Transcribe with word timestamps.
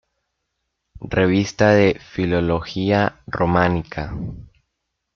Revista 1.11 1.69
de 1.75 1.99
Filología 2.01 3.21
Románica. 3.27 4.17